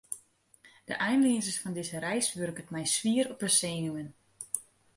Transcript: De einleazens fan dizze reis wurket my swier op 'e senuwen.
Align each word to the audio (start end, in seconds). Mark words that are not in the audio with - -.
De 0.87 0.95
einleazens 1.07 1.59
fan 1.61 1.75
dizze 1.77 1.97
reis 2.05 2.27
wurket 2.37 2.69
my 2.75 2.83
swier 2.95 3.25
op 3.33 3.39
'e 3.41 3.49
senuwen. 3.57 4.09